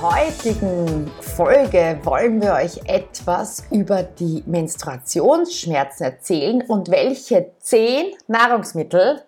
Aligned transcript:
heutigen 0.00 1.10
Folge 1.20 2.00
wollen 2.04 2.40
wir 2.40 2.54
euch 2.54 2.78
etwas 2.86 3.66
über 3.70 4.02
die 4.02 4.42
Menstruationsschmerzen 4.46 6.04
erzählen 6.04 6.62
und 6.62 6.90
welche 6.90 7.52
zehn 7.58 8.16
Nahrungsmittel 8.26 9.22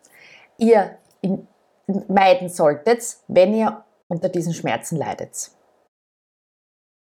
ihr 0.56 0.98
meiden 2.08 2.48
solltet, 2.48 3.16
wenn 3.28 3.52
ihr 3.52 3.84
unter 4.08 4.30
diesen 4.30 4.54
Schmerzen 4.54 4.96
leidet. 4.96 5.50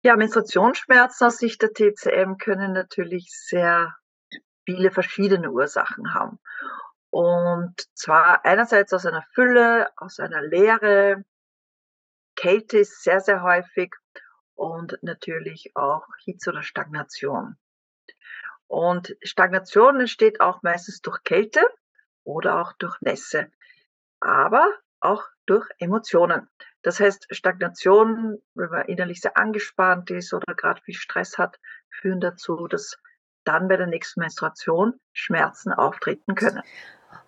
Ja, 0.04 0.18
Menstruationsschmerzen 0.18 1.28
aus 1.28 1.38
Sicht 1.38 1.62
der 1.62 1.72
TCM 1.72 2.38
können 2.38 2.74
natürlich 2.74 3.30
sehr 3.32 3.96
viele 4.66 4.92
verschiedene 4.92 5.50
Ursachen 5.50 6.14
haben. 6.14 6.40
Und 7.10 7.74
zwar 7.94 8.44
einerseits 8.44 8.92
aus 8.92 9.06
einer 9.06 9.24
Fülle, 9.34 9.88
aus 9.96 10.20
einer 10.20 10.42
Leere, 10.42 11.24
Kälte 12.46 12.78
ist 12.78 13.02
sehr, 13.02 13.22
sehr 13.22 13.42
häufig 13.42 13.96
und 14.54 15.00
natürlich 15.02 15.72
auch 15.74 16.06
Hitze 16.24 16.52
oder 16.52 16.62
Stagnation. 16.62 17.58
Und 18.68 19.18
Stagnation 19.24 20.00
entsteht 20.00 20.42
auch 20.42 20.62
meistens 20.62 21.02
durch 21.02 21.24
Kälte 21.24 21.68
oder 22.24 22.62
auch 22.62 22.74
durch 22.74 23.02
Nässe, 23.02 23.52
aber 24.20 24.72
auch 25.00 25.24
durch 25.48 25.68
Emotionen. 25.80 26.48
Das 26.84 27.00
heißt, 27.00 27.26
Stagnation, 27.32 28.38
wenn 28.54 28.70
man 28.70 28.86
innerlich 28.90 29.22
sehr 29.22 29.36
angespannt 29.38 30.12
ist 30.12 30.32
oder 30.32 30.54
gerade 30.54 30.84
viel 30.84 30.94
Stress 30.94 31.40
hat, 31.40 31.60
führen 31.90 32.22
dazu, 32.22 32.68
dass 32.68 33.00
dann 33.44 33.68
bei 33.68 33.78
der 33.78 33.88
nächsten 33.88 34.20
Menstruation 34.20 35.00
Schmerzen 35.14 35.74
auftreten 35.74 36.36
können. 36.36 36.62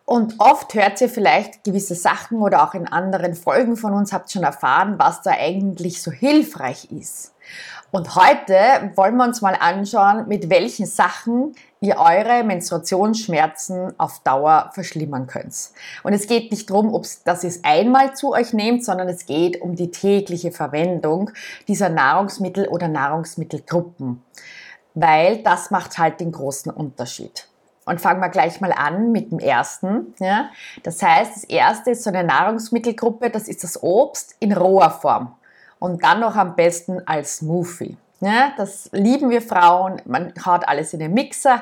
Und 0.10 0.36
oft 0.38 0.74
hört 0.74 1.02
ihr 1.02 1.10
vielleicht 1.10 1.66
gewisse 1.66 1.94
Sachen 1.94 2.42
oder 2.42 2.64
auch 2.64 2.74
in 2.74 2.88
anderen 2.88 3.36
Folgen 3.36 3.76
von 3.76 3.92
uns 3.92 4.14
habt 4.14 4.32
schon 4.32 4.44
erfahren, 4.44 4.96
was 4.98 5.22
da 5.22 5.32
eigentlich 5.32 6.02
so 6.02 6.12
hilfreich 6.12 6.90
ist. 6.94 7.34
Und 7.92 8.16
heute 8.16 8.56
wollen 8.96 9.18
wir 9.18 9.26
uns 9.26 9.42
mal 9.42 9.58
anschauen, 9.60 10.26
mit 10.30 10.50
welchen 10.50 10.86
Sachen 10.86 11.54
ihr 11.82 11.98
eure 11.98 12.46
Menstruationsschmerzen 12.46 14.00
auf 14.00 14.22
Dauer 14.24 14.72
verschlimmern 14.74 15.28
könnt. 15.28 15.72
Und 16.04 16.14
es 16.14 16.26
geht 16.26 16.52
nicht 16.52 16.70
darum, 16.70 16.94
ob 16.94 17.06
das 17.26 17.44
es 17.44 17.66
einmal 17.66 18.16
zu 18.16 18.32
euch 18.32 18.54
nehmt, 18.54 18.86
sondern 18.86 19.10
es 19.10 19.26
geht 19.26 19.62
um 19.62 19.76
die 19.76 19.92
tägliche 19.92 20.54
Verwendung 20.54 21.32
dieser 21.68 21.90
Nahrungsmittel 21.90 22.70
oder 22.70 22.88
Nahrungsmittelgruppen. 22.88 24.24
Weil 24.94 25.44
das 25.44 25.70
macht 25.70 25.98
halt 25.98 26.22
den 26.22 26.32
großen 26.32 26.72
Unterschied. 26.72 27.50
Und 27.88 28.02
fangen 28.02 28.20
wir 28.20 28.28
gleich 28.28 28.60
mal 28.60 28.74
an 28.74 29.14
mit 29.14 29.32
dem 29.32 29.40
ersten. 29.40 30.14
Ja? 30.20 30.50
Das 30.84 31.02
heißt, 31.02 31.38
das 31.38 31.44
erste 31.46 31.92
ist 31.92 32.04
so 32.04 32.10
eine 32.10 32.26
Nahrungsmittelgruppe, 32.26 33.30
das 33.30 33.48
ist 33.48 33.64
das 33.64 33.82
Obst 33.82 34.36
in 34.40 34.52
roher 34.52 34.92
Form. 34.92 35.34
Und 35.80 36.04
dann 36.04 36.20
noch 36.20 36.36
am 36.36 36.56
besten 36.58 37.02
als 37.08 37.38
Smoothie. 37.38 37.96
Ja, 38.20 38.52
das 38.58 38.90
lieben 38.92 39.30
wir 39.30 39.42
Frauen. 39.42 40.02
Man 40.06 40.34
haut 40.44 40.68
alles 40.68 40.92
in 40.92 41.00
den 41.00 41.14
Mixer. 41.14 41.62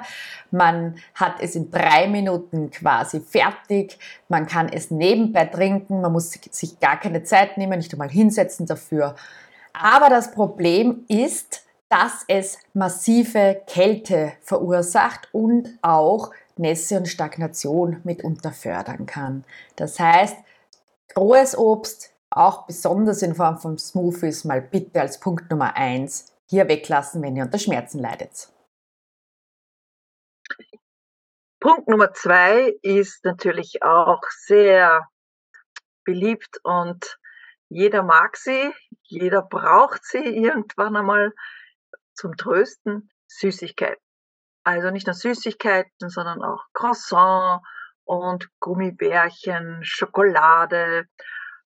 Man 0.51 0.95
hat 1.13 1.35
es 1.41 1.55
in 1.55 1.69
drei 1.69 2.07
Minuten 2.07 2.71
quasi 2.71 3.19
fertig. 3.19 3.99
Man 4.27 4.47
kann 4.47 4.69
es 4.69 4.89
nebenbei 4.89 5.45
trinken. 5.45 6.01
Man 6.01 6.13
muss 6.13 6.31
sich 6.31 6.79
gar 6.79 6.97
keine 6.97 7.23
Zeit 7.23 7.57
nehmen, 7.57 7.77
nicht 7.77 7.93
einmal 7.93 8.09
hinsetzen 8.09 8.65
dafür. 8.65 9.15
Aber 9.73 10.09
das 10.09 10.31
Problem 10.31 11.03
ist, 11.07 11.64
dass 11.95 12.25
es 12.27 12.59
massive 12.73 13.63
Kälte 13.67 14.33
verursacht 14.41 15.29
und 15.31 15.79
auch 15.81 16.31
Nässe 16.57 16.97
und 16.97 17.07
Stagnation 17.07 18.01
mitunter 18.03 18.51
fördern 18.51 19.05
kann. 19.05 19.45
Das 19.77 19.97
heißt, 19.97 20.35
rohes 21.17 21.57
Obst, 21.57 22.13
auch 22.29 22.65
besonders 22.65 23.21
in 23.21 23.33
Form 23.33 23.59
von 23.59 23.77
Smoothies, 23.77 24.43
mal 24.43 24.61
bitte 24.61 24.99
als 24.99 25.21
Punkt 25.21 25.49
Nummer 25.49 25.77
eins 25.77 26.33
hier 26.49 26.67
weglassen, 26.67 27.21
wenn 27.21 27.37
ihr 27.37 27.43
unter 27.43 27.59
Schmerzen 27.59 27.99
leidet. 27.99 28.49
Punkt 31.61 31.87
Nummer 31.87 32.11
zwei 32.11 32.73
ist 32.81 33.23
natürlich 33.23 33.83
auch 33.83 34.21
sehr 34.45 35.07
beliebt 36.03 36.59
und 36.63 37.17
jeder 37.69 38.03
mag 38.03 38.35
sie, 38.35 38.73
jeder 39.03 39.43
braucht 39.43 40.03
sie 40.03 40.17
irgendwann 40.17 40.97
einmal 40.97 41.31
zum 42.15 42.35
Trösten 42.35 43.09
Süßigkeiten. 43.27 44.01
Also 44.63 44.89
nicht 44.89 45.07
nur 45.07 45.13
Süßigkeiten, 45.13 46.09
sondern 46.09 46.43
auch 46.43 46.65
Croissant 46.73 47.61
und 48.03 48.49
Gummibärchen, 48.59 49.83
Schokolade 49.83 51.05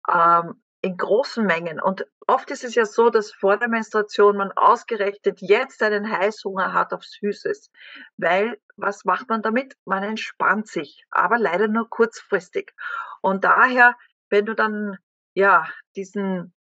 ähm, 0.08 0.62
in 0.82 0.96
großen 0.96 1.44
Mengen. 1.44 1.80
Und 1.80 2.06
oft 2.26 2.50
ist 2.50 2.64
es 2.64 2.74
ja 2.74 2.86
so, 2.86 3.10
dass 3.10 3.32
vor 3.32 3.58
der 3.58 3.68
Menstruation 3.68 4.36
man 4.36 4.52
ausgerechnet 4.52 5.40
jetzt 5.40 5.82
einen 5.82 6.10
Heißhunger 6.10 6.72
hat 6.72 6.92
auf 6.92 7.04
Süßes. 7.04 7.70
Weil 8.16 8.58
was 8.76 9.04
macht 9.04 9.28
man 9.28 9.42
damit? 9.42 9.74
Man 9.84 10.02
entspannt 10.02 10.68
sich, 10.68 11.04
aber 11.10 11.38
leider 11.38 11.68
nur 11.68 11.88
kurzfristig. 11.90 12.72
Und 13.20 13.44
daher, 13.44 13.96
wenn 14.30 14.46
du 14.46 14.54
dann 14.54 14.96
ja 15.34 15.68
diesen 15.96 16.54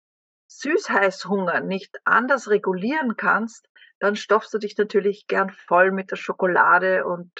Süßheißhunger 0.59 1.61
nicht 1.61 1.97
anders 2.05 2.49
regulieren 2.49 3.15
kannst, 3.15 3.69
dann 3.99 4.15
stopfst 4.15 4.53
du 4.53 4.57
dich 4.57 4.77
natürlich 4.77 5.27
gern 5.27 5.49
voll 5.49 5.91
mit 5.91 6.11
der 6.11 6.15
Schokolade 6.15 7.05
und 7.05 7.31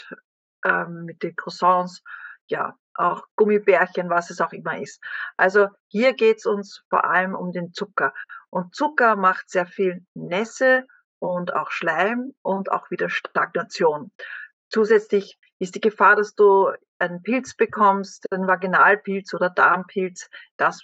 ähm, 0.66 1.06
mit 1.06 1.24
den 1.24 1.36
Croissants, 1.36 2.04
ja, 2.48 2.76
auch 2.94 3.24
Gummibärchen, 3.36 4.10
was 4.10 4.30
es 4.30 4.42
auch 4.42 4.54
immer 4.54 4.80
ist. 4.80 5.02
Also 5.38 5.68
hier 5.88 6.14
geht's 6.14 6.46
uns 6.46 6.84
vor 6.90 7.06
allem 7.06 7.36
um 7.36 7.52
den 7.52 7.72
Zucker. 7.74 8.14
Und 8.50 8.76
Zucker 8.76 9.16
macht 9.16 9.50
sehr 9.50 9.68
viel 9.68 10.06
Nässe 10.16 10.88
und 11.20 11.54
auch 11.54 11.70
Schleim 11.70 12.34
und 12.42 12.72
auch 12.72 12.90
wieder 12.90 13.10
Stagnation. 13.10 14.12
Zusätzlich 14.70 15.38
ist 15.60 15.76
die 15.76 15.82
Gefahr, 15.82 16.16
dass 16.16 16.36
du 16.36 16.72
einen 17.00 17.22
Pilz 17.22 17.56
bekommst, 17.56 18.32
einen 18.32 18.48
Vaginalpilz 18.48 19.34
oder 19.34 19.50
Darmpilz. 19.50 20.30
Das 20.58 20.82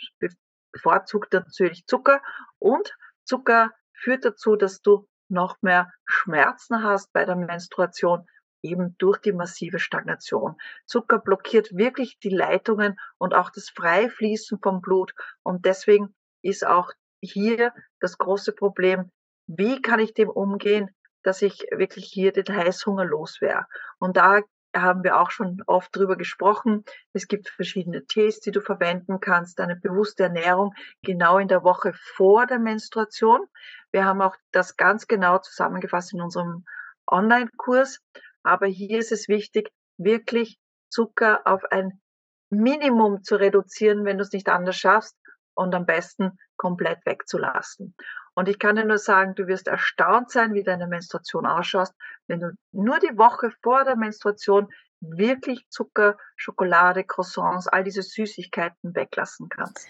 bevorzugt 0.74 1.32
natürlich 1.32 1.86
Zucker 1.88 2.22
und 2.60 2.94
Zucker 3.24 3.72
führt 3.94 4.26
dazu, 4.26 4.58
dass 4.58 4.82
du 4.82 5.08
noch 5.30 5.62
mehr 5.62 5.92
Schmerzen 6.06 6.84
hast 6.84 7.14
bei 7.14 7.24
der 7.26 7.36
Menstruation, 7.36 8.28
eben 8.62 8.96
durch 8.98 9.20
die 9.20 9.34
massive 9.34 9.80
Stagnation. 9.80 10.56
Zucker 10.86 11.20
blockiert 11.20 11.76
wirklich 11.76 12.20
die 12.20 12.30
Leitungen 12.30 12.98
und 13.18 13.34
auch 13.34 13.50
das 13.50 13.70
Freifließen 13.70 14.60
vom 14.62 14.82
Blut. 14.82 15.14
Und 15.44 15.66
deswegen 15.66 16.16
ist 16.42 16.66
auch 16.66 16.92
hier 17.22 17.74
das 18.00 18.18
große 18.18 18.54
Problem, 18.54 19.12
wie 19.48 19.82
kann 19.82 20.00
ich 20.00 20.14
dem 20.14 20.30
umgehen, 20.30 20.90
dass 21.24 21.42
ich 21.42 21.66
wirklich 21.72 22.06
hier 22.06 22.32
den 22.32 22.56
Heißhunger 22.56 23.06
los 23.06 23.42
wäre. 23.42 23.66
Und 24.00 24.18
da 24.18 24.42
haben 24.76 25.04
wir 25.04 25.20
auch 25.20 25.32
schon 25.32 25.62
oft 25.68 25.96
drüber 25.96 26.16
gesprochen. 26.16 26.84
Es 27.14 27.28
gibt 27.28 27.50
verschiedene 27.50 28.06
Tees, 28.06 28.40
die 28.40 28.52
du 28.52 28.62
verwenden 28.62 29.20
kannst, 29.20 29.60
eine 29.60 29.76
bewusste 29.76 30.24
Ernährung 30.24 30.74
genau 31.04 31.38
in 31.38 31.48
der 31.48 31.64
Woche 31.64 31.94
vor 31.94 32.46
der 32.48 32.60
Menstruation. 32.60 33.46
Wir 33.92 34.06
haben 34.06 34.22
auch 34.22 34.36
das 34.52 34.76
ganz 34.76 35.08
genau 35.08 35.38
zusammengefasst 35.38 36.14
in 36.14 36.22
unserem 36.22 36.66
Online-Kurs. 37.08 38.00
Aber 38.44 38.68
hier 38.68 39.00
ist 39.00 39.12
es 39.12 39.28
wichtig, 39.28 39.72
wirklich 39.98 40.60
Zucker 40.90 41.42
auf 41.46 41.64
ein 41.72 42.02
Minimum 42.50 43.24
zu 43.24 43.36
reduzieren, 43.36 44.06
wenn 44.06 44.18
du 44.18 44.24
es 44.24 44.32
nicht 44.32 44.50
anders 44.50 44.78
schaffst 44.78 45.16
und 45.56 45.74
am 45.74 45.86
besten 45.86 46.38
komplett 46.58 47.06
wegzulassen. 47.06 47.96
Und 48.36 48.50
ich 48.50 48.58
kann 48.60 48.76
dir 48.76 48.86
nur 48.86 48.98
sagen, 48.98 49.36
du 49.36 49.48
wirst 49.48 49.68
erstaunt 49.68 50.32
sein, 50.32 50.54
wie 50.54 50.64
deine 50.64 50.88
Menstruation 50.88 51.46
ausschaut, 51.46 51.90
wenn 52.28 52.40
du 52.40 52.52
nur 52.72 53.00
die 53.00 53.18
Woche 53.18 53.52
vor 53.62 53.84
der 53.84 53.96
Menstruation 53.96 54.70
wirklich 55.02 55.68
Zucker, 55.70 56.18
Schokolade, 56.36 57.04
Croissants, 57.04 57.68
all 57.68 57.84
diese 57.84 58.02
Süßigkeiten 58.02 58.96
weglassen 58.96 59.50
kannst. 59.50 59.88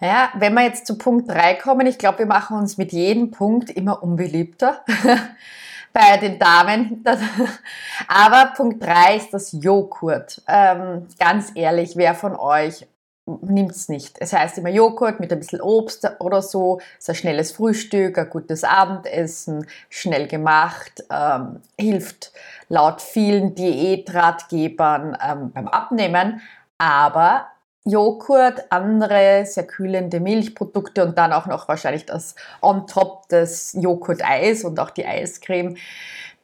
Ja, 0.00 0.30
wenn 0.34 0.54
wir 0.54 0.64
jetzt 0.64 0.86
zu 0.86 0.98
Punkt 0.98 1.30
3 1.30 1.54
kommen, 1.54 1.86
ich 1.86 1.98
glaube, 1.98 2.20
wir 2.20 2.26
machen 2.26 2.58
uns 2.58 2.76
mit 2.76 2.92
jedem 2.92 3.30
Punkt 3.30 3.70
immer 3.70 4.02
unbeliebter 4.02 4.84
bei 5.92 6.16
den 6.16 6.38
Damen. 6.38 7.04
Aber 8.08 8.52
Punkt 8.56 8.82
3 8.82 9.16
ist 9.16 9.30
das 9.32 9.52
Joghurt. 9.52 10.42
Ähm, 10.48 11.06
ganz 11.20 11.52
ehrlich, 11.54 11.96
wer 11.96 12.14
von 12.14 12.34
euch 12.34 12.86
nimmt 13.42 13.72
es 13.72 13.88
nicht. 13.88 14.16
Es 14.20 14.32
heißt 14.32 14.58
immer 14.58 14.68
Joghurt 14.68 15.20
mit 15.20 15.32
ein 15.32 15.38
bisschen 15.38 15.60
Obst 15.60 16.08
oder 16.20 16.42
so, 16.42 16.80
ist 16.98 17.08
ein 17.08 17.14
schnelles 17.14 17.52
Frühstück, 17.52 18.18
ein 18.18 18.30
gutes 18.30 18.64
Abendessen, 18.64 19.66
schnell 19.88 20.28
gemacht, 20.28 21.04
ähm, 21.10 21.60
hilft 21.78 22.32
laut 22.68 23.00
vielen 23.00 23.54
Diätratgebern 23.54 25.16
ähm, 25.24 25.52
beim 25.52 25.68
Abnehmen, 25.68 26.40
aber 26.78 27.46
Joghurt, 27.84 28.70
andere 28.70 29.44
sehr 29.44 29.66
kühlende 29.66 30.20
Milchprodukte 30.20 31.04
und 31.04 31.18
dann 31.18 31.32
auch 31.32 31.46
noch 31.46 31.66
wahrscheinlich 31.66 32.06
das 32.06 32.36
on 32.60 32.86
top 32.86 33.28
des 33.28 33.72
Joghurt-Eis 33.72 34.62
und 34.62 34.78
auch 34.78 34.90
die 34.90 35.04
Eiscreme, 35.04 35.76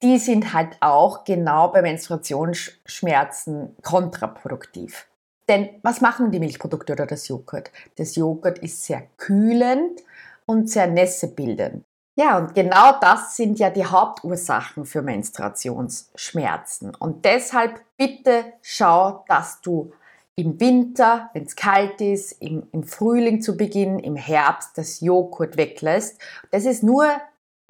die 0.02 0.18
sind 0.18 0.52
halt 0.52 0.76
auch 0.80 1.24
genau 1.24 1.68
bei 1.68 1.82
Menstruationsschmerzen 1.82 3.76
kontraproduktiv. 3.82 5.06
Denn 5.48 5.70
was 5.82 6.00
machen 6.00 6.30
die 6.30 6.40
Milchprodukte 6.40 6.92
oder 6.92 7.06
das 7.06 7.28
Joghurt? 7.28 7.70
Das 7.96 8.16
Joghurt 8.16 8.58
ist 8.58 8.84
sehr 8.84 9.02
kühlend 9.16 10.02
und 10.46 10.68
sehr 10.70 10.86
nässebildend. 10.86 11.84
Ja, 12.16 12.36
und 12.36 12.54
genau 12.54 12.98
das 13.00 13.36
sind 13.36 13.60
ja 13.60 13.70
die 13.70 13.86
Hauptursachen 13.86 14.84
für 14.84 15.02
Menstruationsschmerzen. 15.02 16.94
Und 16.96 17.24
deshalb 17.24 17.80
bitte 17.96 18.54
schau, 18.60 19.24
dass 19.28 19.60
du 19.60 19.92
im 20.34 20.58
Winter, 20.58 21.30
wenn 21.32 21.44
es 21.44 21.54
kalt 21.54 22.00
ist, 22.00 22.32
im, 22.32 22.66
im 22.72 22.82
Frühling 22.82 23.40
zu 23.40 23.56
Beginn, 23.56 23.98
im 23.98 24.16
Herbst 24.16 24.76
das 24.76 25.00
Joghurt 25.00 25.56
weglässt. 25.56 26.20
Das 26.50 26.64
ist 26.64 26.82
nur 26.82 27.06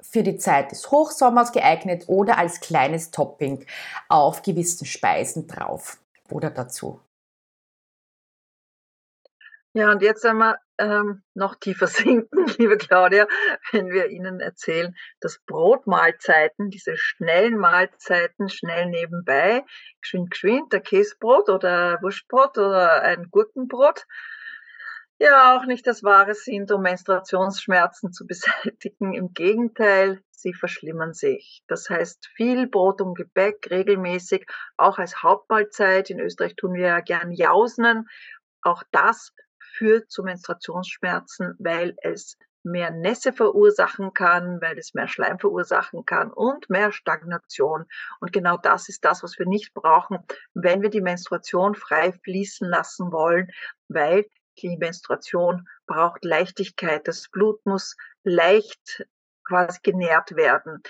für 0.01 0.23
die 0.23 0.37
Zeit 0.37 0.71
des 0.71 0.89
Hochsommers 0.89 1.51
geeignet 1.51 2.05
oder 2.07 2.37
als 2.37 2.59
kleines 2.59 3.11
Topping 3.11 3.65
auf 4.07 4.41
gewissen 4.41 4.85
Speisen 4.85 5.47
drauf 5.47 5.99
oder 6.31 6.49
dazu. 6.49 6.99
Ja, 9.73 9.91
und 9.91 10.01
jetzt 10.01 10.25
einmal 10.25 10.57
ähm, 10.79 11.21
noch 11.35 11.55
tiefer 11.55 11.85
sinken, 11.87 12.47
liebe 12.57 12.77
Claudia, 12.77 13.27
wenn 13.71 13.89
wir 13.91 14.07
Ihnen 14.07 14.39
erzählen, 14.39 14.95
dass 15.19 15.39
Brotmahlzeiten, 15.45 16.71
diese 16.71 16.97
schnellen 16.97 17.57
Mahlzeiten, 17.57 18.49
schnell 18.49 18.87
nebenbei, 18.87 19.63
geschwind, 20.01 20.31
geschwind, 20.31 20.73
ein 20.73 20.81
Käsebrot 20.81 21.49
oder 21.49 21.99
Wurstbrot 22.01 22.57
oder 22.57 23.03
ein 23.03 23.27
Gurkenbrot, 23.29 24.07
ja 25.19 25.55
auch 25.55 25.65
nicht 25.65 25.85
das 25.85 26.03
Wahre 26.03 26.33
sind, 26.33 26.71
um 26.71 26.81
Menstruationsschmerzen 26.81 28.11
zu 28.11 28.25
beseitigen. 28.27 29.13
Im 29.13 29.33
Gegenteil, 29.33 30.23
sie 30.31 30.53
verschlimmern 30.55 31.13
sich. 31.13 31.63
Das 31.67 31.91
heißt, 31.91 32.27
viel 32.35 32.67
Brot 32.67 33.01
und 33.01 33.13
Gebäck 33.13 33.67
regelmäßig, 33.69 34.47
auch 34.77 34.97
als 34.97 35.21
Hauptmahlzeit. 35.21 36.09
In 36.09 36.19
Österreich 36.19 36.55
tun 36.55 36.73
wir 36.73 36.87
ja 36.87 36.99
gern 37.01 37.31
Jausnen. 37.31 38.07
Auch 38.61 38.83
das 38.91 39.33
führt 39.73 40.11
zu 40.11 40.23
Menstruationsschmerzen, 40.23 41.55
weil 41.59 41.95
es 42.01 42.37
mehr 42.63 42.91
Nässe 42.91 43.31
verursachen 43.33 44.13
kann, 44.13 44.61
weil 44.61 44.77
es 44.77 44.93
mehr 44.93 45.07
Schleim 45.07 45.39
verursachen 45.39 46.05
kann 46.05 46.31
und 46.31 46.69
mehr 46.69 46.91
Stagnation. 46.91 47.85
Und 48.19 48.33
genau 48.33 48.57
das 48.57 48.89
ist 48.89 49.05
das, 49.05 49.23
was 49.23 49.39
wir 49.39 49.45
nicht 49.45 49.73
brauchen, 49.73 50.19
wenn 50.53 50.81
wir 50.81 50.89
die 50.89 51.01
Menstruation 51.01 51.75
frei 51.75 52.11
fließen 52.11 52.67
lassen 52.67 53.11
wollen, 53.11 53.49
weil 53.87 54.25
die 54.61 54.77
Menstruation 54.77 55.67
braucht 55.87 56.25
Leichtigkeit. 56.25 57.07
Das 57.07 57.29
Blut 57.29 57.65
muss 57.65 57.95
leicht 58.23 59.05
quasi 59.45 59.79
genährt 59.81 60.35
werden. 60.35 60.83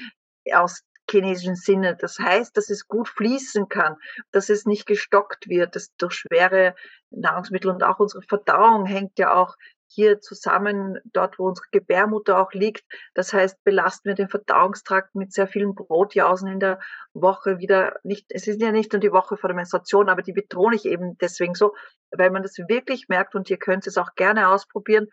Aus 0.52 0.82
chinesischen 1.10 1.56
Sinne. 1.56 1.96
Das 1.96 2.20
heißt, 2.20 2.56
dass 2.56 2.70
es 2.70 2.88
gut 2.88 3.08
fließen 3.10 3.70
kann, 3.70 3.96
dass 4.32 4.50
es 4.50 4.66
nicht 4.66 4.86
gestockt 4.86 5.50
wird, 5.50 5.76
dass 5.76 5.96
durch 5.98 6.14
schwere 6.14 6.76
Nahrungsmittel 7.10 7.72
und 7.72 7.84
auch 7.84 8.00
unsere 8.00 8.24
Verdauung 8.24 8.86
hängt 8.86 9.18
ja 9.18 9.34
auch 9.34 9.56
hier 9.92 10.22
zusammen, 10.22 11.00
dort 11.06 11.40
wo 11.40 11.48
unsere 11.48 11.68
Gebärmutter 11.72 12.40
auch 12.40 12.54
liegt. 12.54 12.86
Das 13.16 13.34
heißt, 13.34 13.64
belasten 13.64 14.10
wir 14.10 14.16
den 14.16 14.30
Verdauungstrakt 14.30 15.16
mit 15.16 15.34
sehr 15.34 15.48
vielen 15.48 15.74
Brotjausen 15.74 16.48
in 16.48 16.60
der 16.60 16.80
Woche 17.14 17.58
wieder 17.58 18.00
nicht. 18.04 18.28
Es 18.30 18.48
ist 18.48 18.62
ja 18.62 18.72
nicht 18.72 18.94
nur 18.94 19.00
die 19.00 19.12
Woche 19.12 19.36
vor 19.36 19.48
der 19.48 19.56
Menstruation, 19.56 20.10
aber 20.10 20.22
die 20.22 20.34
betone 20.34 20.76
ich 20.76 20.86
eben 20.86 21.18
deswegen 21.18 21.56
so, 21.56 21.76
weil 22.12 22.30
man 22.30 22.44
das 22.44 22.58
wirklich 22.58 23.10
merkt 23.10 23.34
und 23.34 23.50
ihr 23.50 23.58
könnt 23.58 23.88
es 23.88 23.98
auch 23.98 24.14
gerne 24.16 24.50
ausprobieren. 24.50 25.08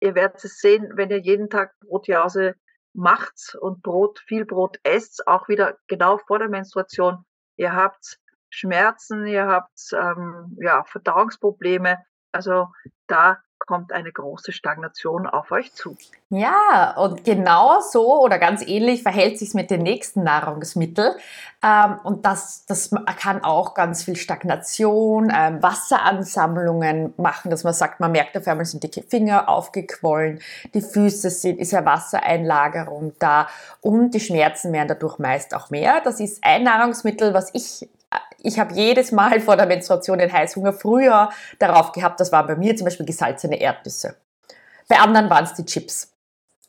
Ihr 0.00 0.14
werdet 0.14 0.44
es 0.44 0.58
sehen, 0.58 0.92
wenn 0.94 1.10
ihr 1.10 1.20
jeden 1.20 1.48
Tag 1.48 1.72
Brotjause 1.80 2.54
macht 2.92 3.56
und 3.60 3.82
Brot, 3.82 4.20
viel 4.26 4.44
Brot 4.44 4.78
esst, 4.82 5.26
auch 5.26 5.48
wieder 5.48 5.76
genau 5.86 6.18
vor 6.18 6.38
der 6.38 6.48
Menstruation. 6.48 7.24
Ihr 7.56 7.74
habt 7.74 8.18
Schmerzen, 8.50 9.26
ihr 9.26 9.46
habt 9.46 9.92
ähm, 9.92 10.56
ja, 10.60 10.84
Verdauungsprobleme. 10.84 11.98
Also 12.32 12.68
da 13.06 13.38
kommt 13.70 13.92
eine 13.92 14.10
große 14.10 14.50
Stagnation 14.50 15.28
auf 15.28 15.52
euch 15.52 15.72
zu. 15.74 15.96
Ja, 16.28 16.96
und 16.96 17.22
genau 17.22 17.80
so 17.80 18.20
oder 18.20 18.40
ganz 18.40 18.66
ähnlich 18.66 19.04
verhält 19.04 19.38
sich 19.38 19.54
mit 19.54 19.70
den 19.70 19.84
nächsten 19.84 20.24
Nahrungsmitteln. 20.24 21.14
Ähm, 21.62 22.00
und 22.02 22.26
das, 22.26 22.66
das 22.66 22.90
kann 23.20 23.44
auch 23.44 23.74
ganz 23.74 24.02
viel 24.02 24.16
Stagnation, 24.16 25.32
ähm, 25.32 25.62
Wasseransammlungen 25.62 27.14
machen, 27.16 27.52
dass 27.52 27.62
man 27.62 27.72
sagt, 27.72 28.00
man 28.00 28.10
merkt 28.10 28.36
auf 28.36 28.48
einmal 28.48 28.64
sind 28.64 28.82
die 28.82 29.02
Finger 29.02 29.48
aufgequollen, 29.48 30.40
die 30.74 30.80
Füße 30.80 31.30
sind, 31.30 31.60
ist 31.60 31.70
ja 31.70 31.84
Wassereinlagerung 31.84 33.12
da 33.20 33.46
und 33.82 34.14
die 34.14 34.20
Schmerzen 34.20 34.72
werden 34.72 34.88
dadurch 34.88 35.20
meist 35.20 35.54
auch 35.54 35.70
mehr. 35.70 36.00
Das 36.02 36.18
ist 36.18 36.42
ein 36.42 36.64
Nahrungsmittel, 36.64 37.34
was 37.34 37.50
ich 37.52 37.88
ich 38.42 38.58
habe 38.58 38.74
jedes 38.74 39.12
Mal 39.12 39.40
vor 39.40 39.56
der 39.56 39.66
Menstruation 39.66 40.18
den 40.18 40.32
Heißhunger 40.32 40.72
früher 40.72 41.30
darauf 41.58 41.92
gehabt. 41.92 42.20
Das 42.20 42.32
waren 42.32 42.46
bei 42.46 42.56
mir 42.56 42.76
zum 42.76 42.86
Beispiel 42.86 43.06
gesalzene 43.06 43.60
Erdnüsse. 43.60 44.16
Bei 44.88 44.98
anderen 44.98 45.30
waren 45.30 45.44
es 45.44 45.54
die 45.54 45.64
Chips. 45.64 46.12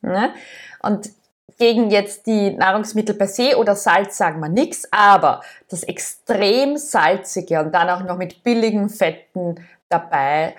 Ne? 0.02 0.34
Und 0.82 1.10
gegen 1.58 1.92
jetzt 1.92 2.26
die 2.26 2.52
Nahrungsmittel 2.52 3.16
per 3.16 3.28
se 3.28 3.56
oder 3.56 3.76
Salz 3.76 4.18
sagen 4.18 4.40
wir 4.40 4.50
nichts, 4.50 4.88
aber 4.92 5.42
das 5.70 5.84
extrem 5.84 6.78
salzige 6.78 7.60
und 7.60 7.72
dann 7.72 7.90
auch 7.90 8.04
noch 8.04 8.18
mit 8.18 8.44
billigen 8.44 8.90
Fetten 8.90 9.56
dabei, 9.88 10.56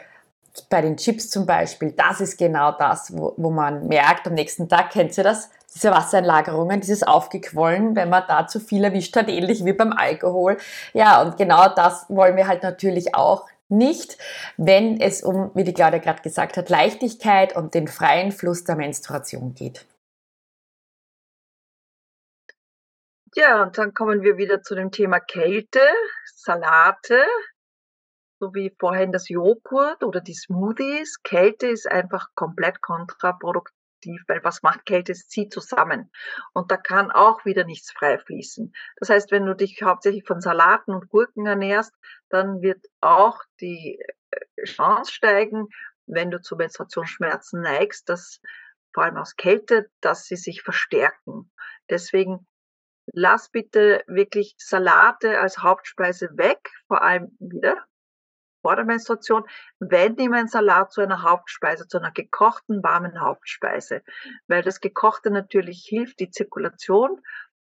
bei 0.69 0.83
den 0.83 0.97
Chips 0.97 1.31
zum 1.31 1.47
Beispiel, 1.47 1.93
das 1.93 2.21
ist 2.21 2.37
genau 2.37 2.73
das, 2.73 3.17
wo, 3.17 3.33
wo 3.37 3.51
man 3.51 3.89
merkt, 3.89 4.27
am 4.27 4.35
nächsten 4.35 4.69
Tag 4.69 4.91
kennt 4.91 5.17
ihr 5.17 5.25
das, 5.25 5.51
diese 5.75 5.91
Wassereinlagerungen, 5.91 6.81
dieses 6.81 7.03
Aufgequollen, 7.03 7.97
wenn 7.97 8.11
man 8.11 8.25
da 8.29 8.47
zu 8.47 8.61
viel 8.61 8.85
erwischt 8.85 9.17
hat, 9.17 9.29
ähnlich 9.29 9.65
wie 9.65 9.73
beim 9.73 9.93
Alkohol. 9.93 10.57
Ja, 10.93 11.23
und 11.23 11.37
genau 11.37 11.69
das 11.69 12.07
wollen 12.09 12.37
wir 12.37 12.47
halt 12.47 12.63
natürlich 12.63 13.15
auch 13.15 13.49
nicht, 13.69 14.19
wenn 14.57 15.01
es 15.01 15.23
um, 15.23 15.51
wie 15.55 15.65
die 15.65 15.73
Claudia 15.73 15.99
gerade 15.99 16.23
gesagt 16.23 16.57
hat, 16.57 16.69
Leichtigkeit 16.69 17.57
und 17.57 17.75
den 17.75 17.89
freien 17.89 18.31
Fluss 18.31 18.65
der 18.65 18.77
Menstruation 18.77 19.55
geht. 19.55 19.87
Ja, 23.35 23.63
und 23.63 23.79
dann 23.79 23.95
kommen 23.95 24.23
wir 24.23 24.37
wieder 24.37 24.61
zu 24.61 24.75
dem 24.75 24.91
Thema 24.91 25.19
Kälte, 25.19 25.81
Salate, 26.27 27.25
so 28.39 28.53
wie 28.53 28.75
vorhin 28.79 29.11
das 29.11 29.31
Joghurt 29.31 30.05
oder 30.05 30.21
die 30.21 30.35
Smoothies. 30.35 31.23
Kälte 31.23 31.69
ist 31.69 31.91
einfach 31.91 32.27
komplett 32.35 32.83
kontraproduktiv 32.83 33.82
aktiv, 34.03 34.23
weil 34.27 34.43
was 34.45 34.63
macht 34.63 34.85
Kälte? 34.87 35.13
Es 35.13 35.29
zieht 35.29 35.53
zusammen. 35.53 36.11
Und 36.53 36.71
da 36.71 36.77
kann 36.77 37.11
auch 37.11 37.45
wieder 37.45 37.65
nichts 37.65 37.93
frei 37.93 38.19
fließen. 38.19 38.73
Das 38.97 39.09
heißt, 39.09 39.31
wenn 39.31 39.47
du 39.47 39.55
dich 39.55 39.83
hauptsächlich 39.83 40.25
von 40.27 40.41
Salaten 40.41 40.93
und 40.93 41.09
Gurken 41.09 41.47
ernährst, 41.47 41.95
dann 42.29 42.63
wird 42.63 42.85
auch 43.01 43.41
die 43.61 43.99
äh, 44.31 44.65
Chance 44.65 45.13
steigen, 45.13 45.69
wenn 46.07 46.31
du 46.31 46.41
zu 46.41 46.57
Menstruationsschmerzen 46.57 47.61
neigst, 47.61 48.09
dass 48.09 48.41
vor 48.93 49.05
allem 49.05 49.17
aus 49.17 49.37
Kälte, 49.37 49.89
dass 50.01 50.27
sie 50.27 50.37
sich 50.37 50.63
verstärken. 50.63 51.51
Deswegen 51.89 52.47
lass 53.13 53.51
bitte 53.51 54.03
wirklich 54.07 54.55
Salate 54.59 55.41
als 55.41 55.59
Hauptspeise 55.59 56.29
weg, 56.37 56.71
vor 56.89 57.03
allem 57.03 57.37
wieder 57.39 57.85
vor 58.63 58.77
der 58.77 58.85
Menstruation, 58.85 59.45
wenn 59.79 60.17
ihm 60.17 60.33
ein 60.33 60.49
Salat 60.49 60.93
zu 60.93 61.01
einer 61.03 61.23
Hauptspeise, 61.23 61.87
zu 61.89 61.99
einer 61.99 62.13
gekochten, 62.13 62.83
warmen 62.83 63.21
Hauptspeise, 63.21 64.03
weil 64.47 64.63
das 64.63 64.81
Gekochte 64.81 65.31
natürlich 65.31 65.85
hilft, 65.87 66.21
die 66.21 66.31
Zirkulation 66.31 67.21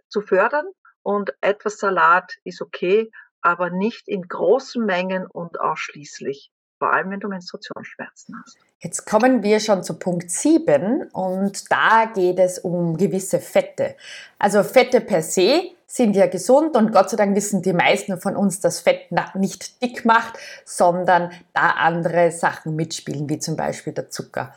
zu 0.07 0.21
fördern 0.21 0.65
und 1.03 1.33
etwas 1.41 1.77
Salat 1.77 2.37
ist 2.43 2.61
okay, 2.61 3.11
aber 3.41 3.69
nicht 3.69 4.07
in 4.07 4.23
großen 4.23 4.83
Mengen 4.83 5.27
und 5.27 5.59
ausschließlich, 5.59 6.51
vor 6.77 6.93
allem 6.93 7.11
wenn 7.11 7.19
du 7.19 7.27
Menstruationsschmerzen 7.27 8.35
hast. 8.41 8.57
Jetzt 8.79 9.05
kommen 9.05 9.41
wir 9.41 9.59
schon 9.59 9.83
zu 9.83 9.95
Punkt 9.95 10.29
7 10.29 11.09
und 11.11 11.71
da 11.71 12.05
geht 12.13 12.39
es 12.39 12.59
um 12.59 12.95
gewisse 12.95 13.39
Fette. 13.39 13.95
Also 14.37 14.63
Fette 14.63 15.01
per 15.01 15.23
se 15.23 15.71
sind 15.89 16.17
ja 16.17 16.27
gesund 16.27 16.75
und 16.75 16.91
Gott 16.91 17.09
sei 17.09 17.15
Dank 17.15 17.33
wissen 17.35 17.61
die 17.61 17.71
meisten 17.71 18.19
von 18.19 18.35
uns, 18.35 18.59
dass 18.59 18.81
Fett 18.81 19.09
nicht 19.35 19.81
dick 19.81 20.03
macht, 20.03 20.37
sondern 20.65 21.31
da 21.53 21.69
andere 21.71 22.29
Sachen 22.31 22.75
mitspielen, 22.75 23.29
wie 23.29 23.39
zum 23.39 23.55
Beispiel 23.55 23.93
der 23.93 24.09
Zucker. 24.09 24.53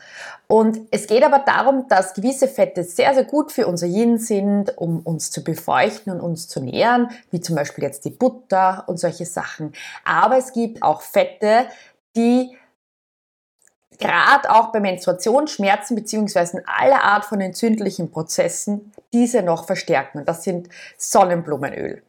Und 0.49 0.81
es 0.91 1.07
geht 1.07 1.23
aber 1.23 1.39
darum, 1.39 1.87
dass 1.89 2.15
gewisse 2.15 2.49
Fette 2.49 2.83
sehr, 2.83 3.15
sehr 3.15 3.23
gut 3.23 3.53
für 3.53 3.69
unser 3.69 3.87
Yin 3.87 4.19
sind, 4.19 4.77
um 4.77 4.99
uns 5.01 5.31
zu 5.31 5.45
befeuchten 5.45 6.13
und 6.13 6.21
uns 6.21 6.49
zu 6.49 6.61
nähren, 6.61 7.09
wie 7.31 7.41
zum 7.41 7.55
Beispiel 7.55 7.85
jetzt 7.85 8.05
die 8.05 8.11
Butter 8.11 8.83
und 8.89 8.99
solche 8.99 9.25
Sachen. 9.25 9.73
Aber 10.05 10.37
es 10.37 10.53
gibt 10.53 10.83
auch 10.83 11.01
Fette, 11.01 11.67
die 12.17 12.57
gerade 13.99 14.51
auch 14.51 14.73
bei 14.73 14.81
Menstruationsschmerzen 14.81 15.95
beziehungsweise 15.95 16.63
aller 16.67 17.05
Art 17.05 17.25
von 17.25 17.41
entzündlichen 17.41 18.11
Prozessen 18.11 18.93
diese 19.13 19.43
noch 19.43 19.67
verstärken. 19.67 20.19
Und 20.21 20.29
das 20.29 20.43
sind 20.43 20.69
Sonnenblumenöl 20.97 22.03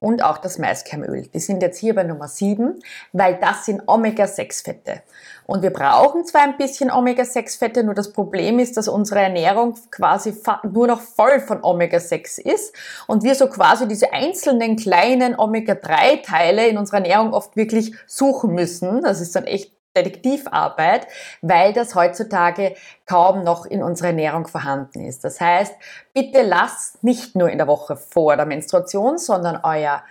und 0.00 0.24
auch 0.24 0.38
das 0.38 0.58
Maiskernöl. 0.58 1.28
Die 1.32 1.38
sind 1.38 1.62
jetzt 1.62 1.78
hier 1.78 1.94
bei 1.94 2.02
Nummer 2.02 2.26
7, 2.26 2.80
weil 3.12 3.36
das 3.36 3.66
sind 3.66 3.82
Omega-6-Fette. 3.86 5.02
Und 5.46 5.62
wir 5.62 5.70
brauchen 5.70 6.24
zwar 6.24 6.42
ein 6.42 6.56
bisschen 6.56 6.90
Omega-6-Fette, 6.90 7.84
nur 7.84 7.94
das 7.94 8.12
Problem 8.12 8.58
ist, 8.58 8.76
dass 8.76 8.88
unsere 8.88 9.20
Ernährung 9.20 9.76
quasi 9.90 10.34
nur 10.70 10.86
noch 10.86 11.00
voll 11.00 11.40
von 11.40 11.62
Omega-6 11.62 12.40
ist 12.40 12.74
und 13.06 13.22
wir 13.22 13.34
so 13.34 13.48
quasi 13.48 13.86
diese 13.86 14.12
einzelnen 14.12 14.76
kleinen 14.76 15.38
Omega-3-Teile 15.38 16.66
in 16.66 16.78
unserer 16.78 16.98
Ernährung 16.98 17.32
oft 17.34 17.54
wirklich 17.56 17.94
suchen 18.06 18.54
müssen. 18.54 19.02
Das 19.02 19.20
ist 19.20 19.36
dann 19.36 19.44
echt 19.44 19.72
Detektivarbeit, 19.96 21.06
weil 21.42 21.72
das 21.72 21.94
heutzutage 21.94 22.74
kaum 23.06 23.42
noch 23.42 23.66
in 23.66 23.82
unserer 23.82 24.08
Ernährung 24.08 24.46
vorhanden 24.46 25.00
ist. 25.00 25.24
Das 25.24 25.40
heißt, 25.40 25.74
bitte 26.14 26.42
lasst 26.42 27.02
nicht 27.02 27.34
nur 27.34 27.50
in 27.50 27.58
der 27.58 27.66
Woche 27.66 27.96
vor 27.96 28.36
der 28.36 28.46
Menstruation, 28.46 29.18
sondern 29.18 29.60
euer 29.64 30.04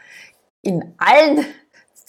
in 0.61 0.95
allen 0.97 1.45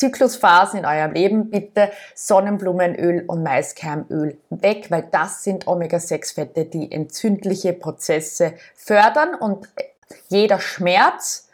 Zyklusphasen 0.00 0.80
in 0.80 0.86
eurem 0.86 1.12
Leben 1.12 1.50
bitte 1.50 1.92
Sonnenblumenöl 2.14 3.24
und 3.26 3.42
Maiskernöl 3.42 4.38
weg, 4.48 4.86
weil 4.90 5.06
das 5.10 5.44
sind 5.44 5.66
Omega-6-Fette, 5.66 6.64
die 6.64 6.90
entzündliche 6.90 7.74
Prozesse 7.74 8.54
fördern 8.74 9.34
und 9.34 9.68
jeder 10.28 10.58
Schmerz, 10.58 11.49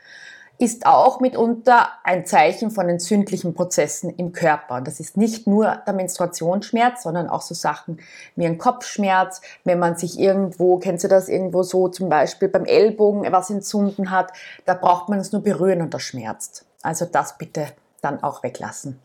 ist 0.59 0.87
auch 0.87 1.21
mitunter 1.21 1.91
ein 2.03 2.25
Zeichen 2.25 2.71
von 2.71 2.89
entzündlichen 2.89 3.55
Prozessen 3.55 4.11
im 4.11 4.33
Körper. 4.33 4.77
Und 4.77 4.87
das 4.87 5.01
ist 5.01 5.17
nicht 5.17 5.47
nur 5.47 5.83
der 5.87 5.93
Menstruationsschmerz, 5.93 7.03
sondern 7.03 7.29
auch 7.29 7.43
so 7.43 7.55
Sachen 7.55 8.01
wie 8.37 8.47
ein 8.47 8.59
Kopfschmerz, 8.59 9.43
wenn 9.65 9.79
man 9.79 9.97
sich 9.97 10.19
irgendwo, 10.19 10.79
kennst 10.79 11.05
du 11.05 11.09
das 11.09 11.29
irgendwo 11.29 11.63
so, 11.63 11.89
zum 11.89 12.09
Beispiel 12.09 12.49
beim 12.49 12.65
Ellbogen 12.65 13.31
was 13.33 13.51
entzünden 13.51 14.11
hat, 14.11 14.33
da 14.65 14.75
braucht 14.75 15.09
man 15.09 15.19
es 15.19 15.33
nur 15.33 15.43
berühren 15.43 15.83
und 15.83 15.93
das 15.93 16.03
schmerzt. 16.03 16.65
Also 16.83 17.05
das 17.05 17.37
bitte 17.37 17.69
dann 18.01 18.23
auch 18.23 18.43
weglassen. 18.43 19.01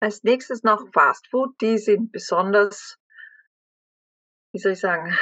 Als 0.00 0.24
nächstes 0.24 0.62
noch 0.62 0.82
Fastfood, 0.92 1.60
die 1.60 1.78
sind 1.78 2.10
besonders, 2.10 2.98
wie 4.52 4.58
soll 4.58 4.72
ich 4.72 4.80
sagen, 4.80 5.16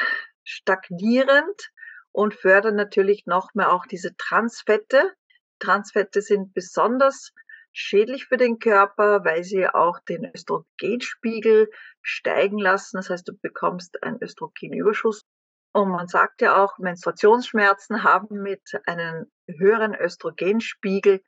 stagnierend 0.44 1.70
und 2.12 2.34
fördern 2.34 2.76
natürlich 2.76 3.26
noch 3.26 3.54
mehr 3.54 3.72
auch 3.72 3.86
diese 3.86 4.16
Transfette. 4.16 5.12
Transfette 5.58 6.22
sind 6.22 6.54
besonders 6.54 7.32
schädlich 7.72 8.26
für 8.26 8.36
den 8.36 8.58
Körper, 8.58 9.24
weil 9.24 9.44
sie 9.44 9.68
auch 9.68 10.00
den 10.00 10.24
Östrogenspiegel 10.34 11.70
steigen 12.02 12.58
lassen. 12.58 12.96
Das 12.96 13.10
heißt, 13.10 13.28
du 13.28 13.36
bekommst 13.40 14.02
einen 14.02 14.20
Östrogenüberschuss. 14.20 15.24
Und 15.72 15.90
man 15.90 16.08
sagt 16.08 16.40
ja 16.40 16.62
auch, 16.62 16.78
Menstruationsschmerzen 16.78 18.02
haben 18.02 18.42
mit 18.42 18.62
einem 18.86 19.30
höheren 19.46 19.94
Östrogenspiegel 19.94 21.22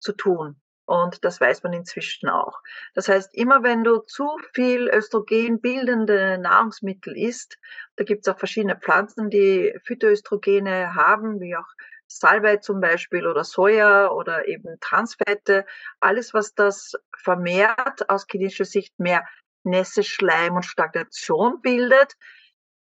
zu 0.00 0.12
tun. 0.12 0.61
Und 0.92 1.24
das 1.24 1.40
weiß 1.40 1.62
man 1.62 1.72
inzwischen 1.72 2.28
auch. 2.28 2.60
Das 2.92 3.08
heißt, 3.08 3.34
immer 3.34 3.62
wenn 3.62 3.82
du 3.82 4.00
zu 4.00 4.28
viel 4.52 4.90
Östrogen 4.90 5.58
bildende 5.58 6.36
Nahrungsmittel 6.36 7.16
isst, 7.16 7.56
da 7.96 8.04
gibt 8.04 8.26
es 8.26 8.30
auch 8.30 8.38
verschiedene 8.38 8.76
Pflanzen, 8.76 9.30
die 9.30 9.74
Phytoöstrogene 9.86 10.94
haben, 10.94 11.40
wie 11.40 11.56
auch 11.56 11.64
Salbei 12.08 12.58
zum 12.58 12.82
Beispiel 12.82 13.26
oder 13.26 13.42
Soja 13.42 14.10
oder 14.10 14.46
eben 14.48 14.78
Transfette. 14.80 15.64
Alles, 16.00 16.34
was 16.34 16.54
das 16.54 16.92
vermehrt 17.16 18.10
aus 18.10 18.26
kinetischer 18.26 18.66
Sicht 18.66 18.92
mehr 18.98 19.26
Nässe, 19.62 20.02
Schleim 20.02 20.56
und 20.56 20.66
Stagnation 20.66 21.62
bildet, 21.62 22.16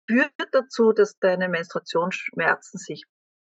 führt 0.09 0.33
dazu, 0.51 0.91
dass 0.91 1.17
deine 1.19 1.47
Menstruationsschmerzen 1.47 2.79
sich 2.79 3.05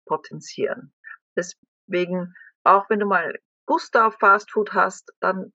potenzieren. 0.05 0.93
Deswegen, 1.35 2.35
auch 2.63 2.87
wenn 2.91 2.99
du 2.99 3.07
mal 3.07 3.33
Lust 3.67 3.95
auf 3.97 4.15
Fastfood 4.19 4.73
hast, 4.73 5.13
dann 5.19 5.51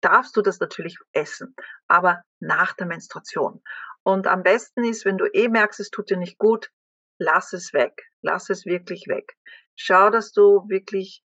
darfst 0.00 0.36
du 0.36 0.42
das 0.42 0.60
natürlich 0.60 0.96
essen, 1.12 1.54
aber 1.88 2.22
nach 2.40 2.72
der 2.74 2.86
Menstruation. 2.86 3.62
Und 4.02 4.26
am 4.26 4.42
besten 4.42 4.84
ist, 4.84 5.04
wenn 5.04 5.18
du 5.18 5.26
eh 5.26 5.48
merkst, 5.48 5.80
es 5.80 5.90
tut 5.90 6.10
dir 6.10 6.16
nicht 6.16 6.38
gut, 6.38 6.70
lass 7.18 7.52
es 7.52 7.72
weg. 7.72 8.10
Lass 8.22 8.50
es 8.50 8.66
wirklich 8.66 9.06
weg. 9.08 9.36
Schau, 9.76 10.10
dass 10.10 10.32
du 10.32 10.68
wirklich 10.68 11.22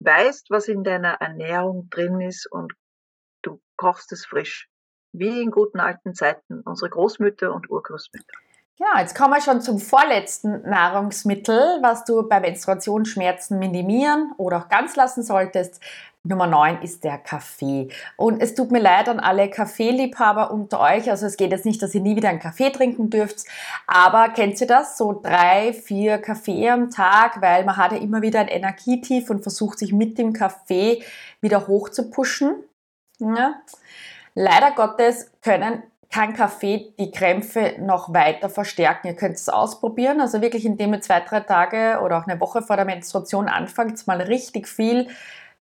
weißt, 0.00 0.50
was 0.50 0.68
in 0.68 0.84
deiner 0.84 1.14
Ernährung 1.20 1.88
drin 1.90 2.20
ist 2.20 2.50
und 2.50 2.72
du 3.42 3.60
kochst 3.76 4.12
es 4.12 4.24
frisch. 4.24 4.68
Wie 5.12 5.42
in 5.42 5.50
guten 5.50 5.78
alten 5.78 6.14
Zeiten 6.14 6.62
unsere 6.64 6.90
Großmütter 6.90 7.52
und 7.52 7.68
Urgroßmütter. 7.70 8.38
Ja, 8.82 9.00
jetzt 9.00 9.14
kommen 9.14 9.32
wir 9.32 9.40
schon 9.40 9.60
zum 9.60 9.78
vorletzten 9.78 10.68
Nahrungsmittel, 10.68 11.78
was 11.82 12.04
du 12.04 12.26
bei 12.28 12.40
Menstruationsschmerzen 12.40 13.60
minimieren 13.60 14.32
oder 14.38 14.56
auch 14.58 14.68
ganz 14.68 14.96
lassen 14.96 15.22
solltest. 15.22 15.80
Nummer 16.24 16.48
9 16.48 16.82
ist 16.82 17.04
der 17.04 17.18
Kaffee. 17.18 17.90
Und 18.16 18.42
es 18.42 18.56
tut 18.56 18.72
mir 18.72 18.80
leid 18.80 19.08
an 19.08 19.20
alle 19.20 19.48
Kaffeeliebhaber 19.48 20.50
unter 20.50 20.80
euch. 20.80 21.08
Also 21.08 21.26
es 21.26 21.36
geht 21.36 21.52
jetzt 21.52 21.64
nicht, 21.64 21.80
dass 21.80 21.94
ihr 21.94 22.00
nie 22.00 22.16
wieder 22.16 22.28
einen 22.28 22.40
Kaffee 22.40 22.70
trinken 22.70 23.08
dürft. 23.08 23.44
Aber 23.86 24.30
kennt 24.30 24.60
ihr 24.60 24.66
das? 24.66 24.98
So 24.98 25.12
drei, 25.12 25.72
vier 25.72 26.18
Kaffee 26.18 26.68
am 26.68 26.90
Tag, 26.90 27.40
weil 27.40 27.64
man 27.64 27.76
hat 27.76 27.92
ja 27.92 27.98
immer 27.98 28.20
wieder 28.20 28.40
ein 28.40 28.48
Energietief 28.48 29.30
und 29.30 29.44
versucht 29.44 29.78
sich 29.78 29.92
mit 29.92 30.18
dem 30.18 30.32
Kaffee 30.32 31.04
wieder 31.40 31.68
hoch. 31.68 31.88
Ja. 33.20 33.54
Leider 34.34 34.72
Gottes 34.72 35.30
können 35.40 35.84
kann 36.12 36.34
Kaffee 36.34 36.92
die 36.98 37.10
Krämpfe 37.10 37.76
noch 37.80 38.12
weiter 38.12 38.50
verstärken. 38.50 39.08
Ihr 39.08 39.16
könnt 39.16 39.36
es 39.36 39.48
ausprobieren, 39.48 40.20
also 40.20 40.42
wirklich 40.42 40.66
indem 40.66 40.92
ihr 40.92 41.00
zwei, 41.00 41.20
drei 41.20 41.40
Tage 41.40 42.00
oder 42.04 42.18
auch 42.18 42.26
eine 42.26 42.38
Woche 42.38 42.62
vor 42.62 42.76
der 42.76 42.84
Menstruation 42.84 43.48
anfangt, 43.48 44.06
mal 44.06 44.20
richtig 44.20 44.68
viel 44.68 45.08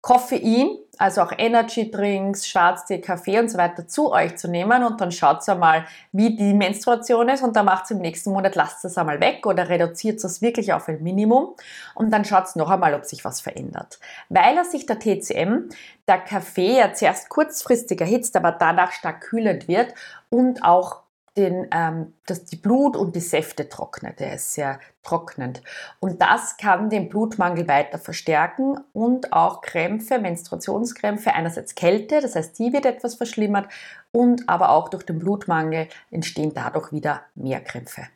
Koffein, 0.02 0.80
also 0.98 1.22
auch 1.22 1.32
Energy 1.38 1.92
Drinks, 1.92 2.48
Schwarztee, 2.48 3.00
Kaffee 3.02 3.40
und 3.40 3.50
so 3.50 3.58
weiter 3.60 3.88
zu 3.88 4.12
euch 4.12 4.36
zu 4.36 4.48
nehmen 4.48 4.84
und 4.84 5.00
dann 5.00 5.12
schaut 5.12 5.48
einmal, 5.48 5.86
wie 6.12 6.36
die 6.36 6.56
Menstruation 6.56 7.30
ist 7.30 7.44
und 7.44 7.56
dann 7.56 7.66
macht 7.66 7.90
im 7.92 8.00
nächsten 8.00 8.32
Monat, 8.32 8.56
lasst 8.56 8.84
es 8.84 8.98
einmal 8.98 9.20
weg 9.20 9.46
oder 9.46 9.70
reduziert 9.70 10.24
es 10.24 10.42
wirklich 10.42 10.74
auf 10.74 10.88
ein 10.88 11.04
Minimum 11.04 11.56
und 11.94 12.12
dann 12.12 12.26
schaut 12.26 12.56
noch 12.56 12.72
einmal, 12.72 12.96
ob 12.96 13.06
sich 13.06 13.24
was 13.24 13.42
verändert. 13.42 14.00
Weil 14.30 14.58
er 14.58 14.66
sich 14.66 14.88
der 14.88 15.00
TCM, 15.00 15.70
der 16.08 16.18
Kaffee 16.18 16.78
ja 16.78 16.94
zuerst 16.94 17.30
kurzfristig 17.30 18.02
erhitzt, 18.02 18.36
aber 18.36 18.52
danach 18.52 18.92
stark 18.92 19.22
kühlend 19.22 19.68
wird 19.68 19.94
und 20.30 20.64
auch 20.64 21.01
den, 21.38 21.68
ähm, 21.72 22.14
dass 22.26 22.46
die 22.46 22.58
Blut 22.58 22.98
und 22.98 23.16
die 23.16 23.22
Säfte 23.22 23.70
trocknet. 23.70 24.20
Er 24.20 24.36
ist 24.36 24.54
sehr 24.54 24.80
trocknend. 25.02 25.62
Und 26.00 26.22
das 26.22 26.58
kann 26.58 26.90
den 26.90 27.08
Blutmangel 27.08 27.68
weiter 27.68 28.00
verstärken 28.00 28.80
und 28.92 29.32
auch 29.32 29.62
Krämpfe, 29.62 30.20
Menstruationskrämpfe, 30.20 31.34
einerseits 31.34 31.76
Kälte, 31.76 32.20
das 32.20 32.36
heißt, 32.36 32.60
die 32.60 32.74
wird 32.74 32.86
etwas 32.86 33.16
verschlimmert 33.16 33.72
und 34.12 34.50
aber 34.50 34.70
auch 34.70 34.90
durch 34.90 35.04
den 35.04 35.20
Blutmangel 35.20 35.88
entstehen 36.10 36.54
dadurch 36.54 36.92
wieder 36.92 37.24
mehr 37.36 37.62
Krämpfe. 37.62 38.08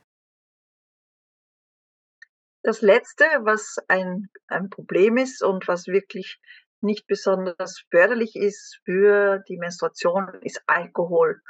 Das 2.63 2.81
Letzte, 2.81 3.25
was 3.41 3.77
ein, 3.87 4.27
ein 4.47 4.69
Problem 4.69 5.17
ist 5.17 5.43
und 5.43 5.67
was 5.67 5.87
wirklich 5.87 6.39
nicht 6.81 7.07
besonders 7.07 7.83
förderlich 7.91 8.35
ist 8.35 8.79
für 8.83 9.43
die 9.47 9.57
Menstruation, 9.57 10.27
ist 10.41 10.61
Alkohol. 10.65 11.41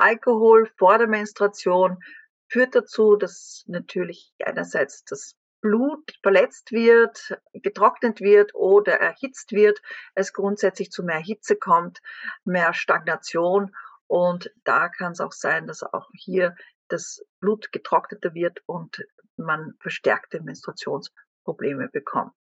Alkohol 0.00 0.70
vor 0.78 0.98
der 0.98 1.06
Menstruation 1.06 2.02
führt 2.48 2.74
dazu, 2.74 3.16
dass 3.16 3.64
natürlich 3.66 4.32
einerseits 4.44 5.04
das 5.04 5.36
Blut 5.60 6.18
verletzt 6.22 6.72
wird, 6.72 7.38
getrocknet 7.52 8.20
wird 8.20 8.54
oder 8.54 8.94
erhitzt 8.94 9.52
wird, 9.52 9.80
es 10.14 10.32
grundsätzlich 10.32 10.90
zu 10.90 11.02
mehr 11.02 11.18
Hitze 11.18 11.56
kommt, 11.56 12.00
mehr 12.44 12.72
Stagnation 12.72 13.74
und 14.06 14.50
da 14.64 14.88
kann 14.88 15.12
es 15.12 15.20
auch 15.20 15.32
sein, 15.32 15.66
dass 15.66 15.82
auch 15.82 16.08
hier 16.14 16.56
das 16.88 17.24
Blut 17.38 17.70
getrockneter 17.70 18.34
wird 18.34 18.62
und 18.66 19.06
man 19.36 19.74
verstärkte 19.80 20.42
Menstruationsprobleme 20.42 21.88
bekommt. 21.88 22.34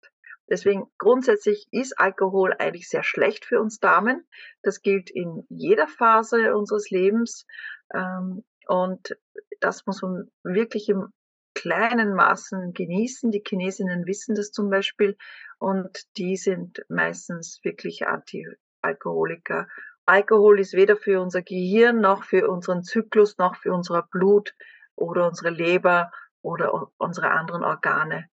Deswegen 0.50 0.90
grundsätzlich 0.98 1.68
ist 1.72 2.00
Alkohol 2.00 2.56
eigentlich 2.58 2.90
sehr 2.90 3.04
schlecht 3.04 3.46
für 3.46 3.60
uns 3.60 3.80
Damen. 3.80 4.26
Das 4.64 4.82
gilt 4.82 5.10
in 5.12 5.46
jeder 5.50 5.88
Phase 5.88 6.56
unseres 6.56 6.90
Lebens. 6.90 7.46
Ähm, 7.94 8.44
und 8.68 9.18
das 9.60 9.86
muss 9.86 10.02
man 10.02 10.32
wirklich 10.44 10.90
im 10.90 11.14
kleinen 11.54 12.14
Maßen 12.14 12.74
genießen. 12.74 13.32
Die 13.32 13.44
Chinesinnen 13.46 14.06
wissen 14.06 14.36
das 14.36 14.52
zum 14.52 14.70
Beispiel 14.70 15.18
und 15.60 16.06
die 16.18 16.38
sind 16.38 16.84
meistens 16.90 17.60
wirklich 17.64 18.08
Anti-Alkoholiker. 18.08 19.68
Alkohol 20.06 20.60
ist 20.60 20.74
weder 20.74 20.98
für 20.98 21.22
unser 21.22 21.42
Gehirn 21.42 22.00
noch 22.00 22.24
für 22.24 22.50
unseren 22.50 22.84
Zyklus 22.84 23.38
noch 23.38 23.56
für 23.56 23.74
unser 23.74 24.04
Blut 24.04 24.56
oder 24.96 25.28
unsere 25.28 25.52
Leber 25.52 26.12
oder 26.42 26.92
unsere 26.98 27.30
anderen 27.32 27.64
Organe 27.64 28.30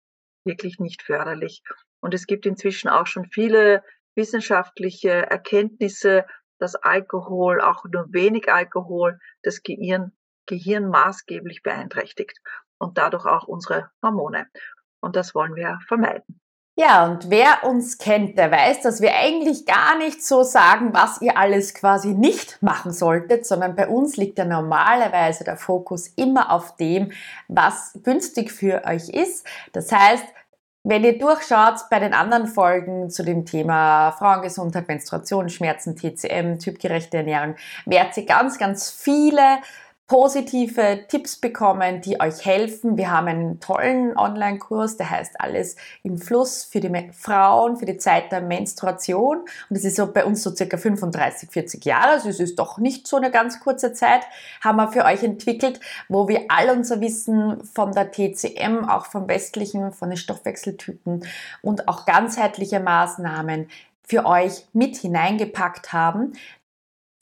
wirklich 0.45 0.79
nicht 0.79 1.01
förderlich. 1.01 1.63
Und 2.05 2.13
es 2.13 2.27
gibt 2.27 2.45
inzwischen 2.45 2.87
auch 2.87 3.07
schon 3.07 3.25
viele 3.25 3.83
wissenschaftliche 4.13 5.09
Erkenntnisse, 5.09 6.27
dass 6.59 6.75
Alkohol, 6.75 7.59
auch 7.59 7.83
nur 7.91 8.05
wenig 8.13 8.47
Alkohol, 8.53 9.17
das 9.41 9.63
Gehirn, 9.63 10.11
Gehirn 10.45 10.87
maßgeblich 10.87 11.63
beeinträchtigt 11.63 12.37
und 12.77 12.99
dadurch 12.99 13.25
auch 13.25 13.47
unsere 13.47 13.89
Hormone. 14.03 14.45
Und 14.99 15.15
das 15.15 15.33
wollen 15.33 15.55
wir 15.55 15.79
vermeiden. 15.87 16.39
Ja, 16.77 17.05
und 17.05 17.31
wer 17.31 17.63
uns 17.63 17.97
kennt, 17.97 18.37
der 18.37 18.51
weiß, 18.51 18.81
dass 18.81 19.01
wir 19.01 19.15
eigentlich 19.15 19.65
gar 19.65 19.97
nicht 19.97 20.23
so 20.23 20.43
sagen, 20.43 20.93
was 20.93 21.21
ihr 21.21 21.37
alles 21.37 21.73
quasi 21.73 22.09
nicht 22.09 22.61
machen 22.61 22.91
solltet, 22.91 23.47
sondern 23.47 23.75
bei 23.75 23.87
uns 23.87 24.15
liegt 24.15 24.37
ja 24.37 24.45
normalerweise 24.45 25.43
der 25.43 25.57
Fokus 25.57 26.09
immer 26.09 26.51
auf 26.51 26.75
dem, 26.75 27.13
was 27.47 27.97
günstig 28.03 28.51
für 28.51 28.83
euch 28.85 29.09
ist. 29.09 29.47
Das 29.71 29.91
heißt, 29.91 30.25
wenn 30.85 31.03
ihr 31.03 31.17
durchschaut 31.17 31.89
bei 31.89 31.99
den 31.99 32.13
anderen 32.13 32.45
Folgen 32.45 33.09
zu 33.09 33.23
dem 33.23 33.43
Thema 33.43 34.11
Frauengesundheit, 34.11 34.87
Menstruation, 34.87 35.49
Schmerzen, 35.49 35.95
TCM, 35.95 36.59
typgerechte 36.59 37.17
Ernährung, 37.17 37.55
werdet 37.87 38.15
ihr 38.17 38.25
ganz, 38.27 38.59
ganz 38.59 38.91
viele 38.91 39.57
positive 40.07 41.07
Tipps 41.07 41.35
bekommen, 41.37 42.01
die 42.01 42.19
euch 42.19 42.45
helfen. 42.45 42.95
Wir 42.95 43.09
haben 43.09 43.27
einen 43.27 43.59
tollen 43.59 44.15
Online-Kurs, 44.15 44.97
der 44.97 45.09
heißt 45.09 45.41
Alles 45.41 45.77
im 46.03 46.19
Fluss 46.19 46.63
für 46.63 46.79
die 46.79 47.09
Frauen, 47.11 47.77
für 47.77 47.87
die 47.87 47.97
Zeit 47.97 48.31
der 48.31 48.41
Menstruation. 48.41 49.39
Und 49.39 49.47
das 49.69 49.83
ist 49.83 49.95
so 49.95 50.11
bei 50.11 50.23
uns 50.23 50.43
so 50.43 50.55
circa 50.55 50.77
35, 50.77 51.49
40 51.49 51.85
Jahre, 51.85 52.11
also 52.11 52.29
es 52.29 52.39
ist 52.39 52.59
doch 52.59 52.77
nicht 52.77 53.07
so 53.07 53.17
eine 53.17 53.31
ganz 53.31 53.59
kurze 53.59 53.93
Zeit, 53.93 54.21
haben 54.63 54.77
wir 54.77 54.91
für 54.91 55.05
euch 55.05 55.23
entwickelt, 55.23 55.79
wo 56.07 56.27
wir 56.27 56.45
all 56.49 56.69
unser 56.69 57.01
Wissen 57.01 57.63
von 57.63 57.91
der 57.91 58.11
TCM, 58.11 58.87
auch 58.87 59.07
vom 59.07 59.27
westlichen, 59.27 59.91
von 59.91 60.09
den 60.09 60.17
Stoffwechseltypen 60.17 61.25
und 61.63 61.87
auch 61.87 62.05
ganzheitliche 62.05 62.79
Maßnahmen 62.79 63.69
für 64.03 64.25
euch 64.25 64.65
mit 64.73 64.97
hineingepackt 64.97 65.93
haben, 65.93 66.33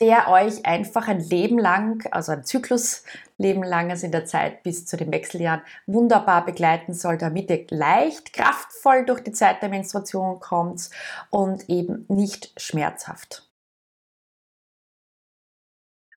der 0.04 0.28
euch 0.28 0.66
einfach 0.66 1.08
ein 1.08 1.22
Leben 1.22 1.58
lang, 1.58 2.06
also 2.12 2.34
ein 2.34 2.44
Zyklusleben 2.44 3.64
lang, 3.64 3.90
also 3.90 4.06
in 4.06 4.12
der 4.12 4.26
Zeit 4.26 4.62
bis 4.62 4.86
zu 4.86 4.98
den 4.98 5.14
Wechseljahren, 5.14 5.62
wunderbar 5.88 6.44
begleiten 6.44 6.94
soll, 6.94 7.18
damit 7.18 7.50
ihr 7.50 7.66
leicht, 7.70 8.34
kraftvoll 8.34 9.06
durch 9.06 9.22
die 9.22 9.32
Zeit 9.32 9.62
der 9.62 9.70
Menstruation 9.70 10.42
kommt 10.42 10.90
und 11.30 11.70
eben 11.70 12.06
nicht 12.10 12.52
schmerzhaft. 12.58 13.48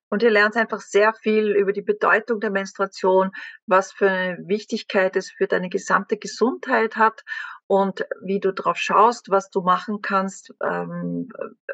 Und 0.09 0.23
ihr 0.23 0.31
lernt 0.31 0.55
einfach 0.55 0.79
sehr 0.79 1.13
viel 1.13 1.55
über 1.55 1.73
die 1.73 1.81
Bedeutung 1.81 2.39
der 2.39 2.51
Menstruation, 2.51 3.31
was 3.65 3.91
für 3.91 4.09
eine 4.09 4.37
Wichtigkeit 4.47 5.15
es 5.15 5.31
für 5.31 5.47
deine 5.47 5.69
gesamte 5.69 6.17
Gesundheit 6.17 6.95
hat 6.95 7.23
und 7.67 8.05
wie 8.21 8.39
du 8.39 8.53
drauf 8.53 8.77
schaust, 8.77 9.29
was 9.29 9.49
du 9.49 9.61
machen 9.61 10.01
kannst. 10.01 10.53
Ähm, 10.63 11.29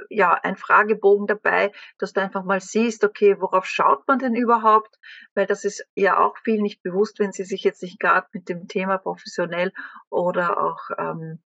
ja, 0.09 0.33
ein 0.33 0.55
Fragebogen 0.55 1.27
dabei, 1.27 1.71
dass 1.99 2.13
du 2.13 2.21
einfach 2.21 2.43
mal 2.43 2.59
siehst, 2.59 3.03
okay, 3.03 3.39
worauf 3.39 3.65
schaut 3.65 4.07
man 4.07 4.17
denn 4.17 4.35
überhaupt? 4.35 4.99
Weil 5.35 5.45
das 5.45 5.63
ist 5.63 5.85
ja 5.93 6.17
auch 6.17 6.37
viel 6.39 6.61
nicht 6.61 6.81
bewusst, 6.81 7.19
wenn 7.19 7.31
sie 7.31 7.43
sich 7.43 7.63
jetzt 7.63 7.83
nicht 7.83 7.99
gerade 7.99 8.27
mit 8.33 8.49
dem 8.49 8.67
Thema 8.67 8.97
professionell 8.97 9.71
oder 10.09 10.59
auch 10.59 10.89
ähm, 10.97 11.39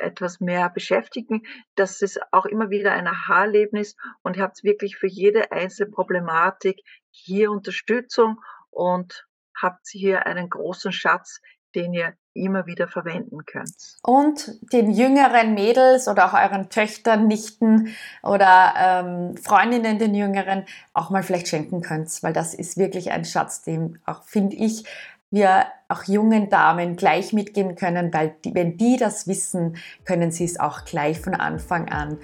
etwas 0.00 0.40
mehr 0.40 0.68
beschäftigen. 0.70 1.42
Das 1.74 2.02
ist 2.02 2.20
auch 2.32 2.46
immer 2.46 2.70
wieder 2.70 2.92
ein 2.92 3.06
Aha-Erlebnis 3.06 3.96
und 4.22 4.36
ihr 4.36 4.42
habt 4.42 4.62
wirklich 4.64 4.96
für 4.96 5.08
jede 5.08 5.52
einzelne 5.52 5.90
Problematik 5.90 6.80
hier 7.10 7.50
Unterstützung 7.50 8.40
und 8.70 9.26
habt 9.60 9.88
hier 9.88 10.26
einen 10.26 10.48
großen 10.48 10.92
Schatz, 10.92 11.40
den 11.74 11.92
ihr 11.92 12.14
immer 12.32 12.66
wieder 12.66 12.86
verwenden 12.86 13.44
könnt. 13.44 13.96
Und 14.02 14.58
den 14.72 14.90
jüngeren 14.90 15.54
Mädels 15.54 16.06
oder 16.06 16.26
auch 16.26 16.34
euren 16.34 16.70
Töchtern, 16.70 17.26
Nichten 17.26 17.94
oder 18.22 18.74
ähm, 18.76 19.36
Freundinnen, 19.36 19.98
den 19.98 20.14
jüngeren, 20.14 20.64
auch 20.94 21.10
mal 21.10 21.22
vielleicht 21.22 21.48
schenken 21.48 21.82
könnt, 21.82 22.22
weil 22.22 22.32
das 22.32 22.54
ist 22.54 22.76
wirklich 22.76 23.10
ein 23.10 23.24
Schatz, 23.24 23.62
den 23.62 23.98
auch, 24.06 24.22
finde 24.24 24.56
ich, 24.56 24.84
wir 25.30 25.66
auch 25.88 26.04
jungen 26.04 26.50
Damen 26.50 26.96
gleich 26.96 27.32
mitgehen 27.32 27.76
können, 27.76 28.12
weil 28.12 28.34
die, 28.44 28.54
wenn 28.54 28.76
die 28.76 28.96
das 28.96 29.28
wissen, 29.28 29.76
können 30.04 30.32
sie 30.32 30.44
es 30.44 30.58
auch 30.58 30.84
gleich 30.84 31.20
von 31.20 31.34
Anfang 31.34 31.88
an 31.88 32.18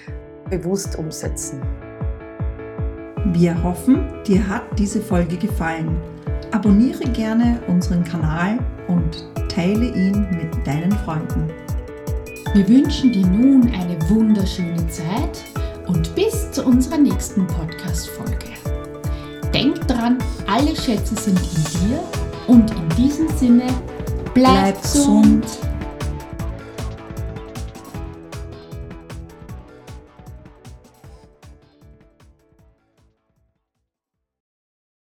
bewusst 0.50 0.96
umsetzen. 0.96 1.62
Wir 3.26 3.60
hoffen, 3.62 4.22
dir 4.24 4.48
hat 4.48 4.62
diese 4.78 5.00
Folge 5.00 5.36
gefallen. 5.36 6.00
Abonniere 6.52 7.04
gerne 7.10 7.60
unseren 7.66 8.04
Kanal 8.04 8.58
und 8.88 9.24
teile 9.48 9.86
ihn 9.86 10.28
mit 10.30 10.66
deinen 10.66 10.92
Freunden. 10.92 11.52
Wir 12.54 12.68
wünschen 12.68 13.12
dir 13.12 13.26
nun 13.26 13.72
eine 13.74 13.98
wunderschöne 14.08 14.86
Zeit 14.88 15.44
und 15.86 16.14
bis 16.14 16.50
zu 16.52 16.64
unserer 16.64 16.98
nächsten 16.98 17.46
Podcast-Folge. 17.46 18.46
Denk 19.52 19.86
dran, 19.88 20.18
alle 20.46 20.74
Schätze 20.76 21.14
sind 21.16 21.38
in 21.38 21.88
dir 21.88 22.25
und 22.46 22.70
in 22.70 22.88
diesem 22.96 23.28
Sinne, 23.36 23.66
bleib, 24.34 24.52
bleib 24.52 24.82
gesund. 24.82 25.46